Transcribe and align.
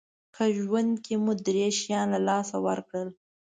که 0.35 0.43
ژوند 0.59 0.91
کې 1.05 1.15
مو 1.23 1.33
درې 1.45 1.67
شیان 1.79 2.07
له 2.13 2.19
لاسه 2.27 2.55
ورکړل 2.67 3.09